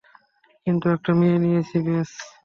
[0.67, 2.11] কিন্তু একটা মেয়ে নিয়েছি, ব্যস।